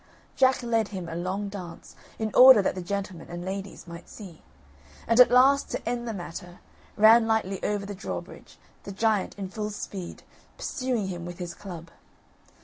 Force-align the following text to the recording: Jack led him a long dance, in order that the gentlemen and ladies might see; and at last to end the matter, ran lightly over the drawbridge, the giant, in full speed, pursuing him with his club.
Jack 0.35 0.63
led 0.63 0.87
him 0.87 1.07
a 1.07 1.15
long 1.15 1.47
dance, 1.47 1.95
in 2.17 2.33
order 2.33 2.59
that 2.63 2.73
the 2.73 2.81
gentlemen 2.81 3.27
and 3.29 3.45
ladies 3.45 3.85
might 3.85 4.09
see; 4.09 4.41
and 5.05 5.19
at 5.19 5.29
last 5.29 5.69
to 5.69 5.87
end 5.87 6.07
the 6.07 6.11
matter, 6.11 6.59
ran 6.97 7.27
lightly 7.27 7.61
over 7.63 7.85
the 7.85 7.93
drawbridge, 7.93 8.57
the 8.81 8.91
giant, 8.91 9.35
in 9.37 9.47
full 9.47 9.69
speed, 9.69 10.23
pursuing 10.57 11.09
him 11.09 11.23
with 11.23 11.37
his 11.37 11.53
club. 11.53 11.91